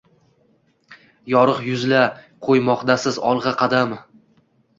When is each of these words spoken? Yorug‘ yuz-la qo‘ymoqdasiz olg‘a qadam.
Yorug‘ 1.33 1.59
yuz-la 1.65 1.99
qo‘ymoqdasiz 2.49 3.21
olg‘a 3.35 3.53
qadam. 3.61 3.95